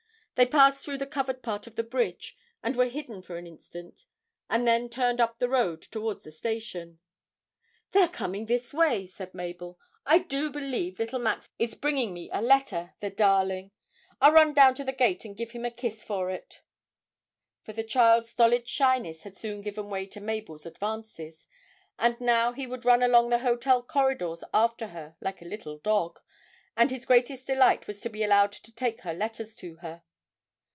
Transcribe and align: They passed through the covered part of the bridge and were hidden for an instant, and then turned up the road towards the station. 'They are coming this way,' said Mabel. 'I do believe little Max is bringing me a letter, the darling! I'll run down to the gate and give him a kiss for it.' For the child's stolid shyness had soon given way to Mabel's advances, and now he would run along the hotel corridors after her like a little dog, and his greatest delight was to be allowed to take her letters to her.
They 0.35 0.47
passed 0.47 0.83
through 0.83 0.97
the 0.97 1.05
covered 1.05 1.43
part 1.43 1.67
of 1.67 1.75
the 1.75 1.83
bridge 1.83 2.35
and 2.63 2.75
were 2.75 2.87
hidden 2.89 3.21
for 3.21 3.37
an 3.37 3.45
instant, 3.45 4.07
and 4.49 4.65
then 4.67 4.89
turned 4.89 5.21
up 5.21 5.37
the 5.37 5.47
road 5.49 5.83
towards 5.83 6.23
the 6.23 6.31
station. 6.31 6.97
'They 7.91 8.01
are 8.01 8.07
coming 8.09 8.47
this 8.47 8.73
way,' 8.73 9.05
said 9.05 9.35
Mabel. 9.35 9.77
'I 10.07 10.17
do 10.23 10.49
believe 10.49 10.97
little 10.97 11.19
Max 11.19 11.47
is 11.59 11.75
bringing 11.75 12.11
me 12.11 12.27
a 12.33 12.41
letter, 12.41 12.95
the 13.01 13.11
darling! 13.11 13.69
I'll 14.19 14.31
run 14.31 14.55
down 14.55 14.73
to 14.75 14.83
the 14.83 14.91
gate 14.93 15.25
and 15.25 15.37
give 15.37 15.51
him 15.51 15.63
a 15.63 15.69
kiss 15.69 16.03
for 16.03 16.31
it.' 16.31 16.63
For 17.61 17.71
the 17.73 17.83
child's 17.83 18.29
stolid 18.31 18.67
shyness 18.67 19.21
had 19.21 19.37
soon 19.37 19.61
given 19.61 19.91
way 19.91 20.07
to 20.07 20.19
Mabel's 20.19 20.65
advances, 20.65 21.45
and 21.99 22.19
now 22.19 22.51
he 22.51 22.65
would 22.65 22.83
run 22.83 23.03
along 23.03 23.29
the 23.29 23.39
hotel 23.39 23.83
corridors 23.83 24.43
after 24.55 24.87
her 24.87 25.15
like 25.21 25.43
a 25.43 25.45
little 25.45 25.77
dog, 25.77 26.19
and 26.75 26.89
his 26.89 27.05
greatest 27.05 27.45
delight 27.45 27.85
was 27.85 28.01
to 28.01 28.09
be 28.09 28.23
allowed 28.23 28.53
to 28.53 28.71
take 28.73 29.01
her 29.01 29.13
letters 29.13 29.55
to 29.57 29.75
her. 29.75 30.01